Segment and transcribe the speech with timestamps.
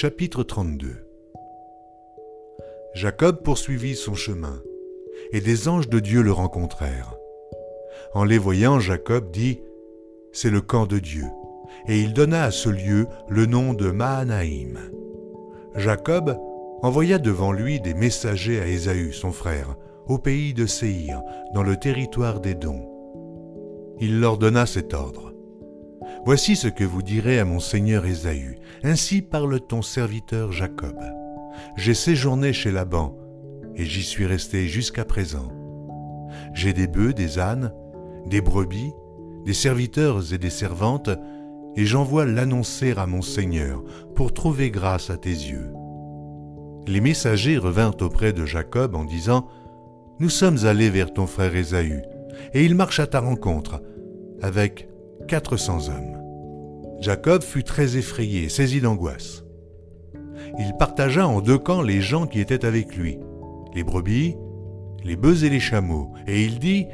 [0.00, 0.94] Chapitre 32
[2.94, 4.62] Jacob poursuivit son chemin,
[5.32, 7.16] et des anges de Dieu le rencontrèrent.
[8.14, 9.60] En les voyant, Jacob dit,
[10.30, 11.24] C'est le camp de Dieu,
[11.88, 14.78] et il donna à ce lieu le nom de Mahanaïm.
[15.74, 16.38] Jacob
[16.82, 19.74] envoya devant lui des messagers à Ésaü, son frère,
[20.06, 21.20] au pays de Séhir,
[21.54, 22.88] dans le territoire d'Édom.
[23.98, 25.27] Il leur donna cet ordre.
[26.24, 28.58] Voici ce que vous direz à mon seigneur Ésaü.
[28.82, 30.98] Ainsi parle ton serviteur Jacob.
[31.76, 33.16] J'ai séjourné chez Laban,
[33.76, 35.48] et j'y suis resté jusqu'à présent.
[36.54, 37.72] J'ai des bœufs, des ânes,
[38.26, 38.92] des brebis,
[39.44, 41.10] des serviteurs et des servantes,
[41.76, 43.82] et j'envoie l'annoncer à mon Seigneur
[44.14, 45.72] pour trouver grâce à tes yeux.
[46.86, 49.46] Les messagers revinrent auprès de Jacob en disant,
[50.18, 52.02] Nous sommes allés vers ton frère Ésaü,
[52.54, 53.82] et il marche à ta rencontre,
[54.42, 54.88] avec
[55.28, 56.16] quatre cents hommes.
[57.00, 59.44] Jacob fut très effrayé, saisi d'angoisse.
[60.58, 63.18] Il partagea en deux camps les gens qui étaient avec lui,
[63.74, 64.36] les brebis,
[65.04, 66.86] les bœufs et les chameaux, et il dit,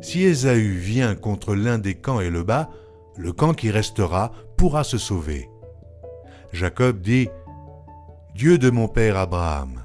[0.00, 2.70] Si Ésaü vient contre l'un des camps et le bat,
[3.16, 5.50] le camp qui restera pourra se sauver.
[6.52, 7.28] Jacob dit,
[8.34, 9.84] Dieu de mon père Abraham,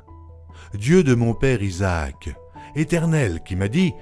[0.75, 2.30] Dieu de mon père Isaac,
[2.75, 3.94] Éternel qui m'a dit,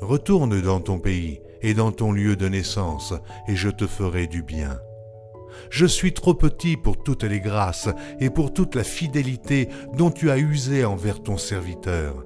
[0.00, 3.14] Retourne dans ton pays et dans ton lieu de naissance,
[3.48, 4.78] et je te ferai du bien.
[5.70, 7.88] Je suis trop petit pour toutes les grâces
[8.20, 12.24] et pour toute la fidélité dont tu as usé envers ton serviteur.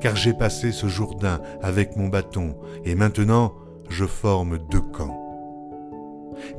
[0.00, 3.54] Car j'ai passé ce Jourdain avec mon bâton, et maintenant
[3.88, 5.24] je forme deux camps.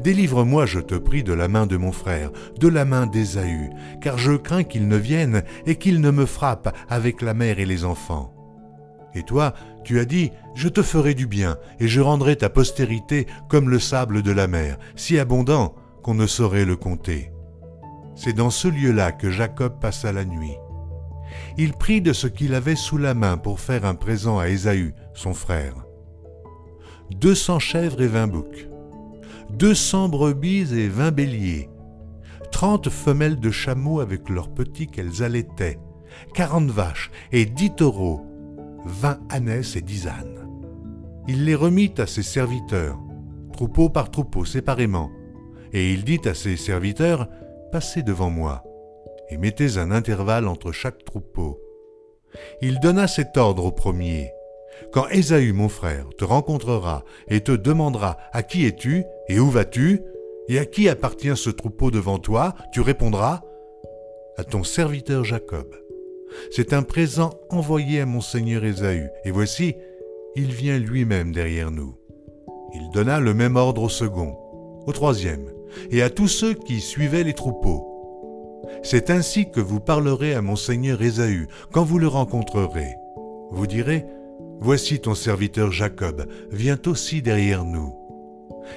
[0.02, 3.70] Délivre-moi, je te prie, de la main de mon frère, de la main d'Ésaü,
[4.02, 7.66] car je crains qu'il ne vienne et qu'il ne me frappe avec la mère et
[7.66, 8.34] les enfants.
[9.16, 9.54] Et toi,
[9.84, 13.80] tu as dit, je te ferai du bien, et je rendrai ta postérité comme le
[13.80, 17.32] sable de la mer, si abondant qu'on ne saurait le compter.
[18.16, 20.56] C'est dans ce lieu-là que Jacob passa la nuit.
[21.58, 24.94] Il prit de ce qu'il avait sous la main pour faire un présent à Ésaü,
[25.14, 25.76] son frère.
[27.12, 28.68] Deux cents chèvres et vingt boucs,
[29.50, 31.70] deux cents brebis et vingt béliers,
[32.52, 35.80] trente femelles de chameaux avec leurs petits qu'elles allaitaient,
[36.34, 38.26] quarante vaches et dix taureaux,
[38.86, 40.48] vingt ânesses et dix ânes.
[41.28, 42.98] Il les remit à ses serviteurs,
[43.54, 45.12] troupeau par troupeau séparément,
[45.74, 47.28] et il dit à ses serviteurs,
[47.72, 48.64] Passez devant moi,
[49.30, 51.62] et mettez un intervalle entre chaque troupeau.
[52.62, 54.32] Il donna cet ordre au premier.
[54.92, 60.02] Quand Ésaü, mon frère, te rencontrera et te demandera À qui es-tu et où vas-tu
[60.48, 63.42] et à qui appartient ce troupeau devant toi, tu répondras
[64.38, 65.76] À ton serviteur Jacob.
[66.52, 69.76] C'est un présent envoyé à mon seigneur Ésaü, et voici,
[70.36, 71.96] il vient lui-même derrière nous.
[72.74, 74.38] Il donna le même ordre au second,
[74.86, 75.52] au troisième,
[75.92, 77.86] et à tous ceux qui suivaient les troupeaux.
[78.84, 82.96] C'est ainsi que vous parlerez à mon seigneur Ésaü quand vous le rencontrerez.
[83.52, 84.06] Vous direz,
[84.62, 87.96] Voici ton serviteur Jacob vient aussi derrière nous.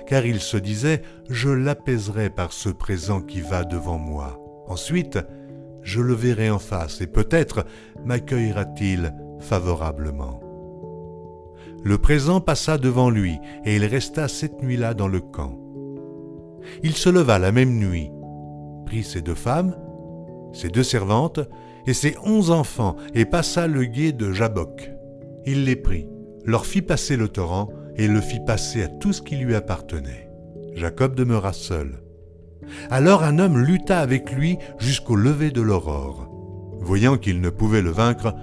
[0.06, 4.38] Car il se disait, Je l'apaiserai par ce présent qui va devant moi.
[4.68, 5.18] Ensuite,
[5.82, 7.64] je le verrai en face et peut-être
[8.04, 10.40] m'accueillera-t-il favorablement.
[11.84, 15.58] Le présent passa devant lui et il resta cette nuit-là dans le camp.
[16.84, 18.10] Il se leva la même nuit,
[18.86, 19.76] prit ses deux femmes,
[20.52, 21.40] ses deux servantes
[21.86, 24.92] et ses onze enfants et passa le gué de Jabok.
[25.44, 26.06] Il les prit,
[26.44, 30.30] leur fit passer le torrent et le fit passer à tout ce qui lui appartenait.
[30.74, 32.01] Jacob demeura seul.
[32.90, 36.28] Alors un homme lutta avec lui jusqu'au lever de l'aurore.
[36.80, 38.34] Voyant qu'il ne pouvait le vaincre,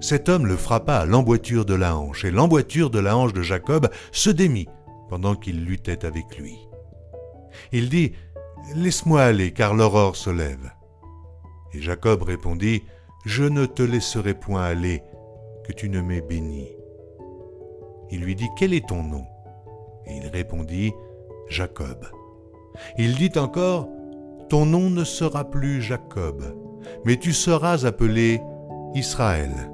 [0.00, 3.42] cet homme le frappa à l'emboîture de la hanche, et l'emboîture de la hanche de
[3.42, 4.68] Jacob se démit
[5.08, 6.56] pendant qu'il luttait avec lui.
[7.72, 8.12] Il dit,
[8.74, 10.70] Laisse-moi aller, car l'aurore se lève.
[11.72, 12.84] Et Jacob répondit,
[13.24, 15.02] Je ne te laisserai point aller,
[15.66, 16.68] que tu ne m'aies béni.
[18.10, 19.24] Il lui dit, Quel est ton nom?
[20.06, 20.92] Et il répondit,
[21.48, 22.06] Jacob.
[22.96, 23.88] Il dit encore,
[24.48, 26.42] Ton nom ne sera plus Jacob,
[27.04, 28.40] mais tu seras appelé
[28.94, 29.70] Israël,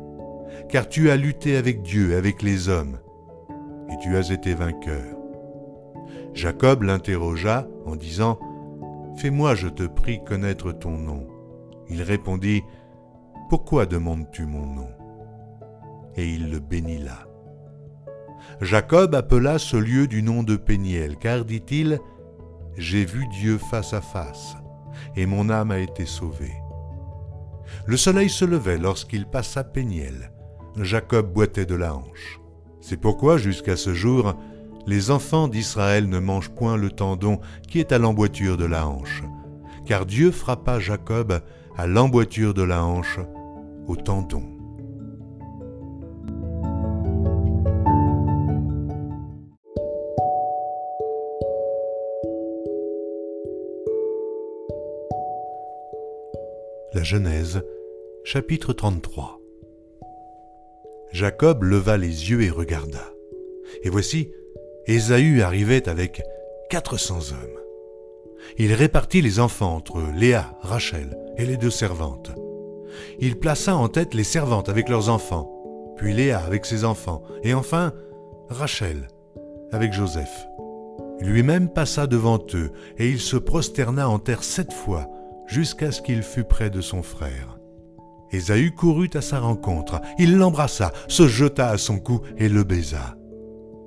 [0.68, 2.98] car tu as lutté avec Dieu, avec les hommes,
[3.90, 5.16] et tu as été vainqueur.
[6.34, 8.38] Jacob l'interrogea en disant,
[9.16, 11.26] Fais-moi, je te prie, connaître ton nom.
[11.88, 12.62] Il répondit,
[13.48, 14.88] Pourquoi demandes-tu mon nom?
[16.16, 17.28] Et il le bénit là.
[18.60, 22.00] Jacob appela ce lieu du nom de Péniel, car, dit-il,
[22.76, 24.56] J'ai vu Dieu face à face,
[25.16, 26.54] et mon âme a été sauvée.
[27.86, 30.32] Le soleil se levait lorsqu'il passa Péniel.
[30.80, 32.40] Jacob boitait de la hanche.
[32.80, 34.34] C'est pourquoi, jusqu'à ce jour,
[34.86, 39.22] les enfants d'Israël ne mangent point le tendon qui est à l'emboîture de la hanche,
[39.86, 41.40] car Dieu frappa Jacob
[41.76, 43.18] à l'emboîture de la hanche,
[43.86, 44.53] au tendon.
[57.04, 57.62] Genèse,
[58.24, 59.38] chapitre 33
[61.12, 63.12] Jacob leva les yeux et regarda.
[63.82, 64.30] Et voici,
[64.86, 66.22] Ésaü arrivait avec
[66.70, 67.60] quatre cents hommes.
[68.56, 72.32] Il répartit les enfants entre Léa, Rachel et les deux servantes.
[73.18, 77.52] Il plaça en tête les servantes avec leurs enfants, puis Léa avec ses enfants, et
[77.52, 77.92] enfin
[78.48, 79.08] Rachel
[79.72, 80.46] avec Joseph.
[81.20, 85.06] Lui-même passa devant eux, et il se prosterna en terre sept fois,
[85.46, 87.58] jusqu'à ce qu'il fût près de son frère.
[88.32, 93.16] Ésaü courut à sa rencontre, il l'embrassa, se jeta à son cou et le baisa.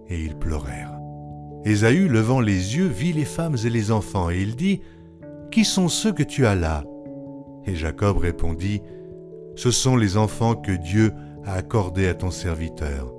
[0.08, 0.98] Et ils pleurèrent.
[1.66, 4.82] Ésaü, levant les yeux, vit les femmes et les enfants, et il dit,
[5.52, 6.86] Qui sont ceux que tu as là?
[7.66, 8.82] Et Jacob répondit,
[9.56, 11.14] Ce sont les enfants que Dieu
[11.44, 13.14] a accordés à ton serviteur.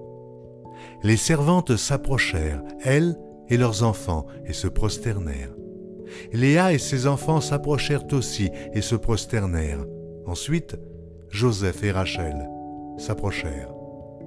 [1.03, 3.19] Les servantes s'approchèrent, elles
[3.49, 5.55] et leurs enfants, et se prosternèrent.
[6.33, 9.85] Léa et ses enfants s'approchèrent aussi et se prosternèrent.
[10.27, 10.79] Ensuite,
[11.31, 12.49] Joseph et Rachel
[12.99, 13.73] s'approchèrent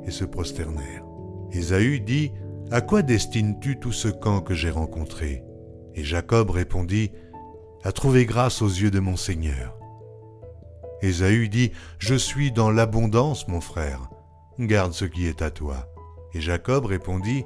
[0.05, 1.05] et se prosternèrent.
[1.51, 2.31] Ésaü dit,
[2.71, 5.43] À quoi destines-tu tout ce camp que j'ai rencontré?
[5.95, 7.11] Et Jacob répondit,
[7.83, 9.77] À trouver grâce aux yeux de mon Seigneur.
[11.01, 14.09] Ésaü dit, Je suis dans l'abondance, mon frère,
[14.59, 15.87] garde ce qui est à toi.
[16.33, 17.45] Et Jacob répondit,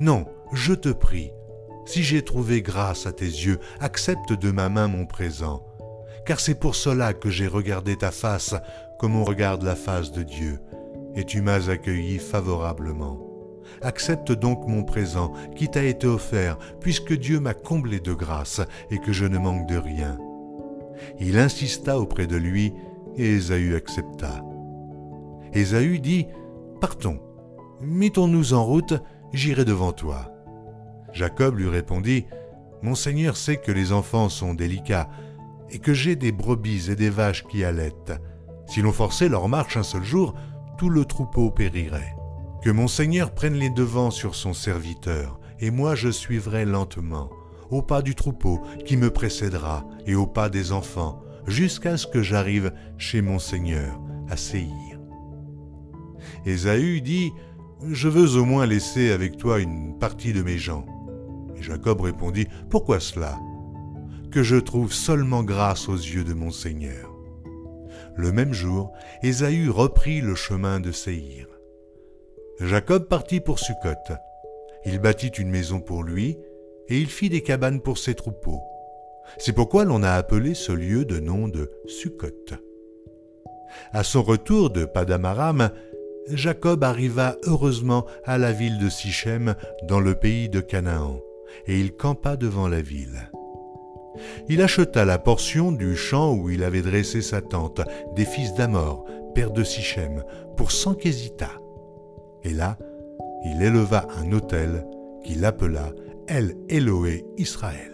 [0.00, 1.30] Non, je te prie,
[1.86, 5.64] si j'ai trouvé grâce à tes yeux, accepte de ma main mon présent,
[6.26, 8.54] car c'est pour cela que j'ai regardé ta face
[8.98, 10.60] comme on regarde la face de Dieu,
[11.14, 13.20] et tu m'as accueilli favorablement.
[13.82, 18.60] Accepte donc mon présent qui t'a été offert, puisque Dieu m'a comblé de grâce
[18.90, 20.18] et que je ne manque de rien.
[21.18, 22.72] Il insista auprès de lui,
[23.16, 24.42] et Ésaü accepta.
[25.52, 26.26] Ésaü dit,
[26.80, 27.20] Partons,
[27.80, 28.94] mettons-nous en route,
[29.32, 30.33] j'irai devant toi.
[31.14, 32.26] Jacob lui répondit,
[32.82, 35.08] Mon Seigneur sait que les enfants sont délicats,
[35.70, 38.12] et que j'ai des brebis et des vaches qui allaitent.
[38.66, 40.34] Si l'on forçait leur marche un seul jour,
[40.76, 42.16] tout le troupeau périrait.
[42.62, 47.30] Que mon Seigneur prenne les devants sur son serviteur, et moi je suivrai lentement,
[47.70, 52.22] au pas du troupeau qui me précédera, et au pas des enfants, jusqu'à ce que
[52.22, 54.98] j'arrive chez mon Seigneur, à Séhir.
[56.46, 57.32] Ésaü dit,
[57.86, 60.86] Je veux au moins laisser avec toi une partie de mes gens.
[61.64, 63.38] Jacob répondit, Pourquoi cela?
[64.30, 67.10] Que je trouve seulement grâce aux yeux de mon Seigneur.
[68.16, 71.46] Le même jour, Ésaü reprit le chemin de Séhir.
[72.60, 74.12] Jacob partit pour Succoth.
[74.84, 76.36] Il bâtit une maison pour lui,
[76.88, 78.60] et il fit des cabanes pour ses troupeaux.
[79.38, 82.54] C'est pourquoi l'on a appelé ce lieu de nom de Succoth.
[83.92, 85.70] À son retour de Padamaram,
[86.28, 91.20] Jacob arriva heureusement à la ville de Sichem dans le pays de Canaan
[91.66, 93.30] et il campa devant la ville.
[94.48, 97.80] Il acheta la portion du champ où il avait dressé sa tente
[98.14, 100.24] des fils d'Amor, père de Sichem,
[100.56, 101.50] pour cent quesita.
[102.42, 102.78] Et là,
[103.44, 104.86] il éleva un autel
[105.24, 105.92] qu'il appela
[106.28, 107.90] El Eloé Israël.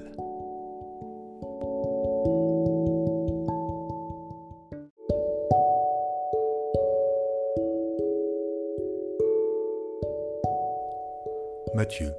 [11.75, 12.13] Matthieu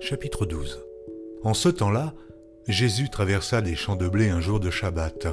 [0.00, 0.93] chapitre 12
[1.44, 2.14] En ce temps-là,
[2.66, 5.28] Jésus traversa des champs de blé un jour de Shabbat.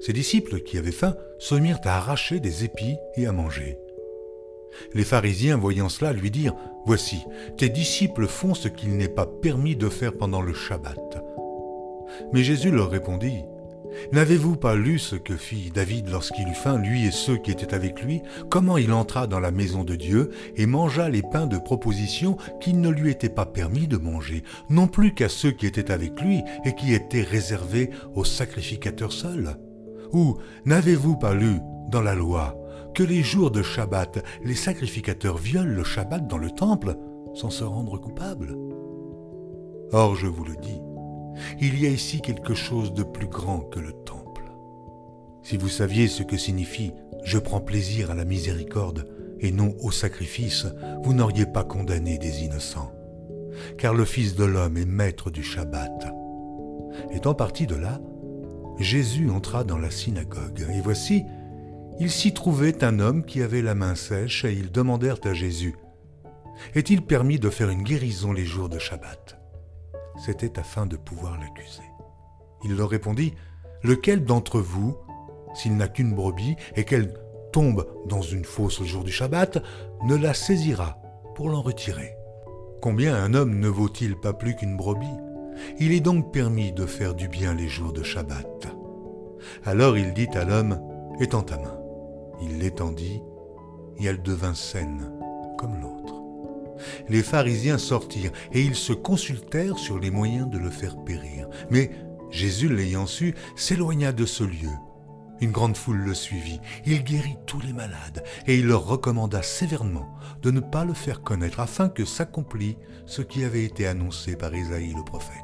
[0.00, 3.78] Ses disciples, qui avaient faim, se mirent à arracher des épis et à manger.
[4.94, 7.24] Les pharisiens, voyant cela, lui dirent, Voici,
[7.56, 11.22] tes disciples font ce qu'il n'est pas permis de faire pendant le Shabbat.
[12.32, 13.44] Mais Jésus leur répondit,
[14.12, 17.74] N'avez-vous pas lu ce que fit David lorsqu'il eut faim, lui et ceux qui étaient
[17.74, 21.58] avec lui, comment il entra dans la maison de Dieu et mangea les pains de
[21.58, 25.90] proposition qu'il ne lui était pas permis de manger, non plus qu'à ceux qui étaient
[25.90, 29.56] avec lui et qui étaient réservés aux sacrificateurs seuls
[30.12, 31.58] Ou n'avez-vous pas lu
[31.88, 32.56] dans la loi
[32.94, 36.96] que les jours de Shabbat, les sacrificateurs violent le Shabbat dans le temple
[37.34, 38.54] sans se rendre coupables?
[39.92, 40.80] Or, je vous le dis,
[41.60, 44.44] il y a ici quelque chose de plus grand que le temple.
[45.42, 49.08] Si vous saviez ce que signifie je prends plaisir à la miséricorde
[49.40, 50.66] et non au sacrifice,
[51.02, 52.92] vous n'auriez pas condamné des innocents.
[53.78, 56.12] Car le Fils de l'homme est maître du Shabbat.
[57.10, 58.00] Étant parti de là,
[58.78, 61.24] Jésus entra dans la synagogue, et voici,
[62.00, 65.76] il s'y trouvait un homme qui avait la main sèche, et ils demandèrent à Jésus,
[66.74, 69.41] Est-il permis de faire une guérison les jours de Shabbat?
[70.24, 71.82] C'était afin de pouvoir l'accuser.
[72.64, 73.34] Il leur répondit,
[73.82, 74.96] Lequel d'entre vous,
[75.54, 77.12] s'il n'a qu'une brebis et qu'elle
[77.52, 79.60] tombe dans une fosse le jour du Shabbat,
[80.04, 80.98] ne la saisira
[81.34, 82.14] pour l'en retirer?
[82.80, 85.06] Combien un homme ne vaut-il pas plus qu'une brebis?
[85.78, 88.68] Il est donc permis de faire du bien les jours de Shabbat.
[89.64, 90.80] Alors il dit à l'homme,
[91.20, 91.78] Étends ta main.
[92.40, 93.20] Il l'étendit,
[93.98, 95.12] et elle devint saine
[95.58, 96.01] comme l'autre.
[97.08, 101.48] Les pharisiens sortirent, et ils se consultèrent sur les moyens de le faire périr.
[101.70, 101.90] Mais
[102.30, 104.70] Jésus, l'ayant su, s'éloigna de ce lieu.
[105.40, 106.60] Une grande foule le suivit.
[106.86, 110.08] Il guérit tous les malades, et il leur recommanda sévèrement
[110.40, 114.54] de ne pas le faire connaître, afin que s'accomplît ce qui avait été annoncé par
[114.54, 115.36] Isaïe le prophète.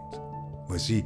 [0.68, 1.04] Voici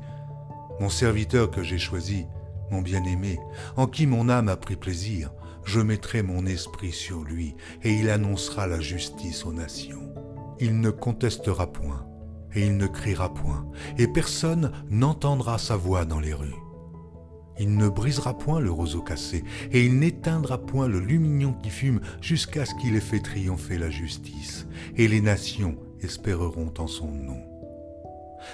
[0.78, 2.26] mon serviteur que j'ai choisi,
[2.70, 3.38] mon bien-aimé,
[3.76, 5.32] en qui mon âme a pris plaisir.
[5.64, 10.11] Je mettrai mon esprit sur lui, et il annoncera la justice aux nations.
[10.60, 12.06] Il ne contestera point,
[12.54, 13.66] et il ne criera point,
[13.98, 16.54] et personne n'entendra sa voix dans les rues.
[17.58, 22.00] Il ne brisera point le roseau cassé, et il n'éteindra point le lumignon qui fume,
[22.20, 24.66] jusqu'à ce qu'il ait fait triompher la justice,
[24.96, 27.42] et les nations espéreront en son nom.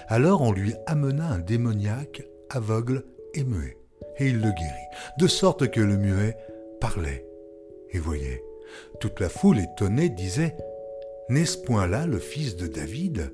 [0.09, 3.79] Alors on lui amena un démoniaque, aveugle et muet
[4.19, 4.89] et il le guérit,
[5.19, 6.37] de sorte que le muet
[6.81, 7.25] parlait
[7.91, 8.43] et voyait.
[9.01, 10.57] Toute la foule étonnée disait
[11.29, 13.33] N'est-ce point là le fils de David?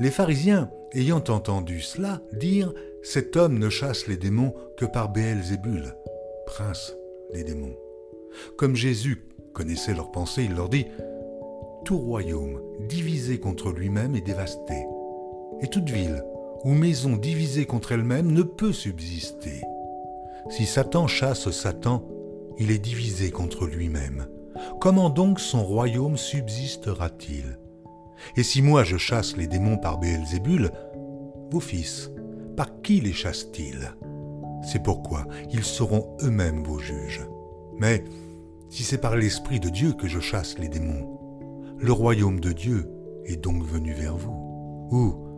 [0.00, 5.94] Les pharisiens, ayant entendu cela, dirent Cet homme ne chasse les démons que par Béelzébul,
[6.46, 6.96] prince
[7.32, 7.76] des démons.
[8.56, 10.86] Comme Jésus connaissait leurs pensées, il leur dit
[11.84, 14.74] Tout royaume divisé contre lui-même est dévasté,
[15.60, 16.24] et toute ville
[16.64, 19.62] ou maison divisée contre elle-même ne peut subsister.
[20.50, 22.04] Si Satan chasse Satan,
[22.58, 24.26] il est divisé contre lui-même.
[24.80, 27.58] Comment donc son royaume subsistera-t-il?
[28.36, 30.70] Et si moi je chasse les démons par Béelzébul,
[31.50, 32.10] vos fils,
[32.56, 33.94] par qui les chassent-ils?
[34.62, 37.26] C'est pourquoi ils seront eux-mêmes vos juges.
[37.78, 38.04] Mais
[38.68, 41.18] si c'est par l'Esprit de Dieu que je chasse les démons,
[41.78, 42.90] le royaume de Dieu
[43.24, 44.88] est donc venu vers vous.
[44.90, 45.30] Ou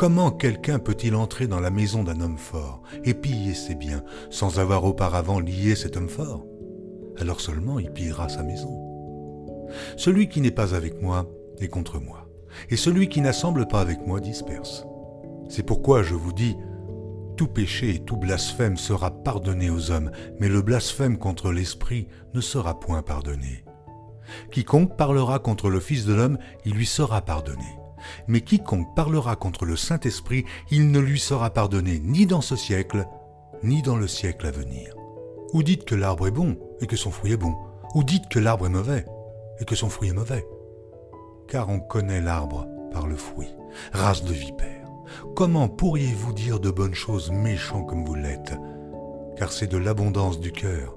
[0.00, 4.58] Comment quelqu'un peut-il entrer dans la maison d'un homme fort et piller ses biens sans
[4.58, 6.46] avoir auparavant lié cet homme fort?
[7.20, 8.90] Alors seulement il pillera sa maison.
[9.96, 12.28] Celui qui n'est pas avec moi est contre moi,
[12.70, 14.86] et celui qui n'assemble pas avec moi disperse.
[15.48, 16.56] C'est pourquoi je vous dis,
[17.36, 22.40] tout péché et tout blasphème sera pardonné aux hommes, mais le blasphème contre l'Esprit ne
[22.40, 23.64] sera point pardonné.
[24.50, 27.64] Quiconque parlera contre le Fils de l'homme, il lui sera pardonné.
[28.28, 33.06] Mais quiconque parlera contre le Saint-Esprit, il ne lui sera pardonné ni dans ce siècle,
[33.62, 34.94] ni dans le siècle à venir.
[35.52, 37.54] Ou dites que l'arbre est bon et que son fruit est bon,
[37.94, 39.04] ou dites que l'arbre est mauvais
[39.60, 40.46] et que son fruit est mauvais.
[41.48, 43.54] Car on connaît l'arbre par le fruit,
[43.92, 44.88] race de vipère.
[45.34, 48.54] Comment pourriez-vous dire de bonnes choses méchants comme vous l'êtes?
[49.36, 50.96] Car c'est de l'abondance du cœur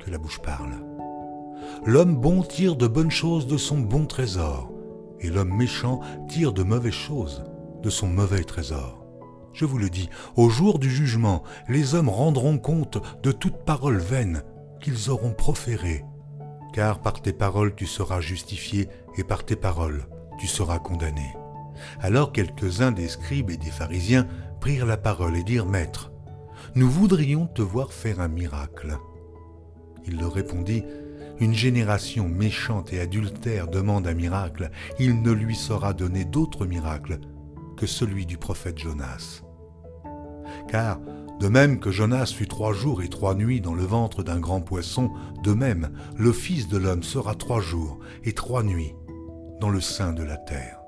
[0.00, 0.74] que la bouche parle.
[1.84, 4.70] L'homme bon tire de bonnes choses de son bon trésor,
[5.20, 7.44] et l'homme méchant tire de mauvaises choses
[7.82, 9.05] de son mauvais trésor.
[9.56, 13.96] Je vous le dis, au jour du jugement, les hommes rendront compte de toute parole
[13.96, 14.42] vaine
[14.82, 16.04] qu'ils auront proférée,
[16.74, 20.08] car par tes paroles tu seras justifié, et par tes paroles
[20.38, 21.34] tu seras condamné.
[22.00, 24.26] Alors quelques-uns des scribes et des pharisiens
[24.60, 26.12] prirent la parole et dirent, Maître,
[26.74, 28.98] nous voudrions te voir faire un miracle.
[30.04, 30.84] Il leur répondit,
[31.40, 37.20] une génération méchante et adultère demande un miracle, il ne lui sera donné d'autre miracle
[37.78, 39.45] que celui du prophète Jonas.
[40.68, 41.00] Car,
[41.40, 44.60] de même que Jonas fut trois jours et trois nuits dans le ventre d'un grand
[44.60, 45.10] poisson,
[45.42, 48.94] de même le Fils de l'homme sera trois jours et trois nuits
[49.60, 50.80] dans le sein de la terre.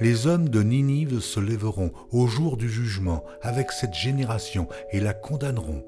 [0.00, 5.14] Les hommes de Ninive se lèveront au jour du jugement avec cette génération et la
[5.14, 5.84] condamneront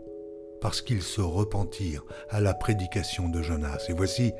[0.60, 3.84] parce qu'ils se repentirent à la prédication de Jonas.
[3.88, 4.32] Et voici,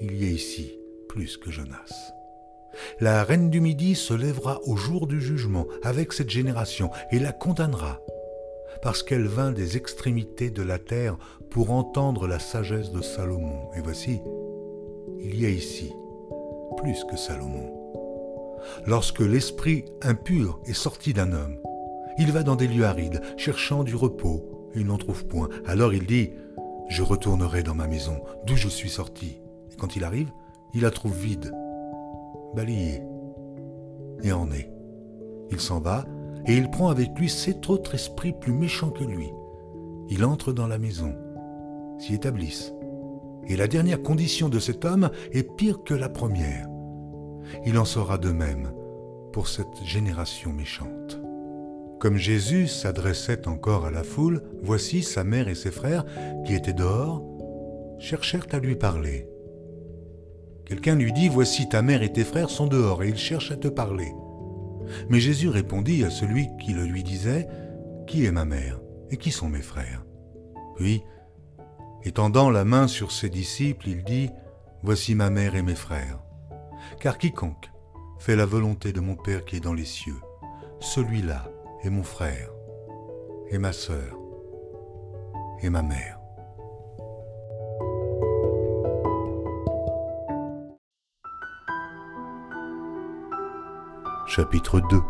[0.00, 0.78] il y a ici
[1.08, 2.17] plus que Jonas.
[3.00, 7.32] La reine du Midi se lèvera au jour du jugement avec cette génération et la
[7.32, 8.00] condamnera,
[8.82, 11.16] parce qu'elle vint des extrémités de la terre
[11.50, 13.70] pour entendre la sagesse de Salomon.
[13.76, 14.20] Et voici,
[15.20, 15.92] il y a ici
[16.76, 17.74] plus que Salomon.
[18.86, 21.58] Lorsque l'esprit impur est sorti d'un homme,
[22.18, 25.48] il va dans des lieux arides, cherchant du repos, il n'en trouve point.
[25.66, 26.32] Alors il dit,
[26.88, 29.40] je retournerai dans ma maison, d'où je suis sorti.
[29.72, 30.30] Et quand il arrive,
[30.74, 31.52] il la trouve vide,
[32.54, 33.02] balayée,
[34.22, 34.70] et en est.
[35.50, 36.04] Il s'en va,
[36.46, 39.30] et il prend avec lui sept autres esprits plus méchants que lui.
[40.08, 41.14] Il entre dans la maison,
[41.98, 42.72] s'y établissent.
[43.46, 46.66] Et la dernière condition de cet homme est pire que la première.
[47.64, 48.72] Il en sera de même
[49.32, 51.20] pour cette génération méchante.
[51.98, 56.04] Comme Jésus s'adressait encore à la foule, voici sa mère et ses frères,
[56.46, 57.24] qui étaient dehors,
[57.98, 59.28] cherchèrent à lui parler.
[60.68, 63.56] Quelqu'un lui dit, Voici ta mère et tes frères sont dehors, et ils cherchent à
[63.56, 64.12] te parler.
[65.08, 67.48] Mais Jésus répondit à celui qui le lui disait,
[68.06, 70.04] Qui est ma mère et qui sont mes frères?
[70.76, 71.02] Puis,
[72.04, 74.30] étendant la main sur ses disciples, il dit,
[74.82, 76.20] Voici ma mère et mes frères.
[77.00, 77.70] Car quiconque
[78.18, 80.20] fait la volonté de mon Père qui est dans les cieux,
[80.80, 81.50] celui-là
[81.82, 82.50] est mon frère,
[83.50, 84.18] et ma sœur,
[85.62, 86.17] et ma mère.
[94.28, 95.00] Chapitre 2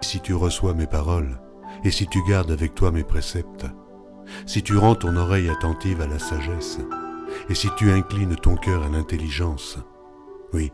[0.00, 1.38] Si tu reçois mes paroles,
[1.84, 3.66] et si tu gardes avec toi mes préceptes,
[4.46, 6.78] si tu rends ton oreille attentive à la sagesse,
[7.50, 9.78] et si tu inclines ton cœur à l'intelligence,
[10.54, 10.72] oui,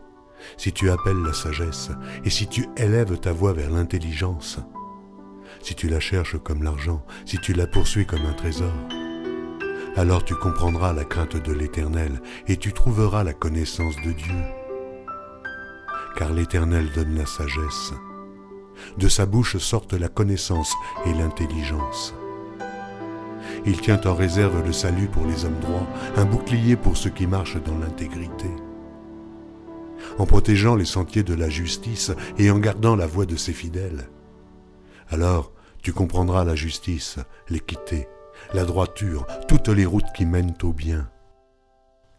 [0.55, 1.91] si tu appelles la sagesse,
[2.23, 4.59] et si tu élèves ta voix vers l'intelligence,
[5.59, 8.71] si tu la cherches comme l'argent, si tu la poursuis comme un trésor,
[9.95, 14.43] alors tu comprendras la crainte de l'Éternel, et tu trouveras la connaissance de Dieu.
[16.17, 17.93] Car l'Éternel donne la sagesse.
[18.97, 20.73] De sa bouche sortent la connaissance
[21.05, 22.13] et l'intelligence.
[23.65, 25.87] Il tient en réserve le salut pour les hommes droits,
[26.17, 28.49] un bouclier pour ceux qui marchent dans l'intégrité.
[30.17, 34.09] En protégeant les sentiers de la justice et en gardant la voie de ses fidèles.
[35.09, 37.17] Alors tu comprendras la justice,
[37.49, 38.07] l'équité,
[38.53, 41.09] la droiture, toutes les routes qui mènent au bien.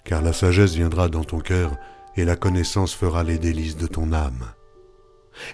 [0.05, 1.77] Car la sagesse viendra dans ton cœur
[2.17, 4.45] et la connaissance fera les délices de ton âme.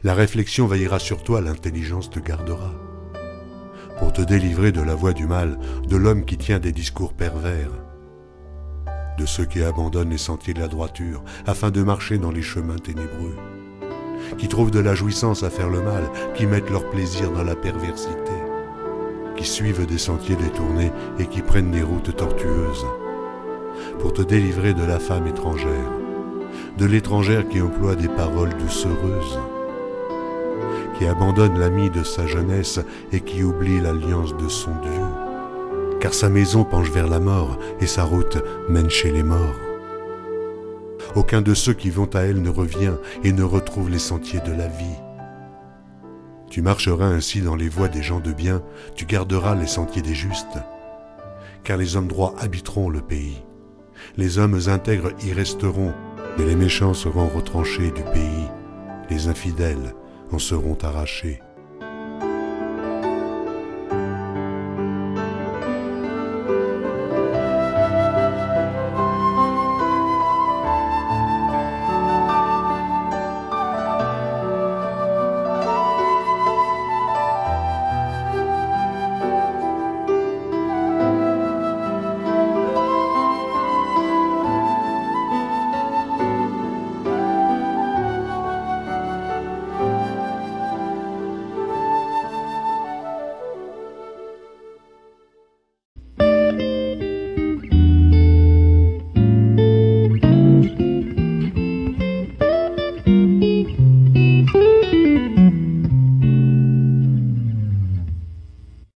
[0.05, 2.73] La réflexion veillera sur toi, l'intelligence te gardera
[4.03, 7.71] pour te délivrer de la voie du mal, de l'homme qui tient des discours pervers,
[9.17, 12.79] de ceux qui abandonnent les sentiers de la droiture afin de marcher dans les chemins
[12.79, 13.37] ténébreux,
[14.39, 16.03] qui trouvent de la jouissance à faire le mal,
[16.35, 18.33] qui mettent leur plaisir dans la perversité,
[19.43, 22.87] qui suivent des sentiers détournés et qui prennent des routes tortueuses,
[23.99, 25.91] pour te délivrer de la femme étrangère,
[26.79, 29.41] de l'étrangère qui emploie des paroles doucereuses,
[30.97, 32.79] qui abandonne l'ami de sa jeunesse
[33.11, 35.99] et qui oublie l'alliance de son Dieu.
[35.99, 39.59] Car sa maison penche vers la mort et sa route mène chez les morts.
[41.17, 44.53] Aucun de ceux qui vont à elle ne revient et ne retrouve les sentiers de
[44.53, 45.12] la vie.
[46.53, 48.63] Tu marcheras ainsi dans les voies des gens de bien,
[48.95, 50.59] tu garderas les sentiers des justes,
[51.65, 53.43] car les hommes droits habiteront le pays.
[54.19, 55.95] Les hommes intègres y resteront,
[56.37, 58.49] mais les méchants seront retranchés du pays.
[59.09, 59.95] Les infidèles
[60.31, 61.41] en seront arrachés.